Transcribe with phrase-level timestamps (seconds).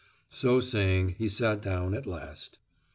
[0.31, 2.57] So saying he sat down at last.